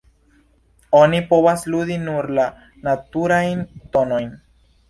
Oni 0.99 1.19
povas 1.33 1.67
ludi 1.75 1.99
nur 2.07 2.31
la 2.39 2.47
naturajn 2.89 3.65
tonojn. 3.95 4.35